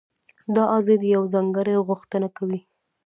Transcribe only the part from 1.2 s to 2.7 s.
ځانګړې غوښتنه کوي.